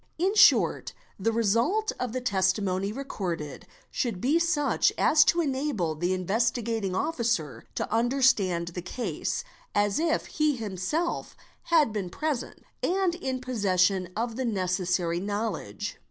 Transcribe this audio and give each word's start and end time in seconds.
In 0.17 0.33
short 0.33 0.93
the 1.19 1.31
result 1.31 1.91
of 1.99 2.11
the 2.11 2.21
testimony 2.21 2.91
recorded 2.91 3.67
should 3.91 4.19
be 4.19 4.39
such 4.39 4.91
as 4.97 5.23
to 5.25 5.41
enable 5.41 5.93
the 5.93 6.11
Investigating 6.11 6.95
Officer 6.95 7.65
to 7.75 7.95
under— 7.95 8.19
stand 8.23 8.69
the 8.69 8.81
case, 8.81 9.43
as 9.75 9.99
if 9.99 10.25
he 10.25 10.53
had 10.57 10.69
himself 10.71 11.37
been 11.91 12.09
present 12.09 12.63
and 12.81 13.13
in 13.13 13.41
possession 13.41 14.11
of 14.15 14.37
the— 14.37 14.45
necessary 14.63 15.19
knowledge. 15.19 15.97